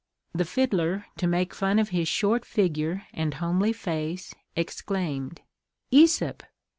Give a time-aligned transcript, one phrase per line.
[0.33, 5.41] The fiddler, to make fun of his short figure and homely face, exclaimed,
[5.93, 6.41] "Æsop!"